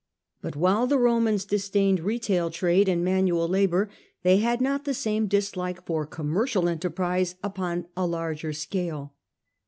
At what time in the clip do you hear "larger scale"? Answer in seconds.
8.07-9.13